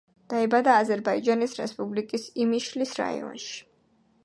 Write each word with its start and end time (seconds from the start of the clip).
დაიბადა 0.33 0.77
აზერბაიჯანის 0.83 1.53
რესპუბლიკის 1.61 2.27
იმიშლის 2.47 2.97
რაიონში. 3.03 3.55